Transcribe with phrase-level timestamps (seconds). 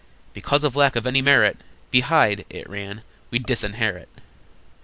[0.33, 1.57] "Because of lack of any merit,
[1.91, 1.99] B.
[1.99, 4.09] Hyde," it ran, "we disinherit!"